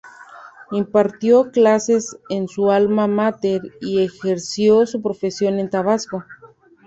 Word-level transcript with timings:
Impartió 0.71 1.51
clases 1.51 2.17
en 2.31 2.47
su 2.47 2.71
alma 2.71 3.05
máter 3.05 3.61
y 3.81 4.03
ejerció 4.03 4.87
su 4.87 4.99
profesión 5.03 5.59
en 5.59 5.69
Tabasco. 5.69 6.25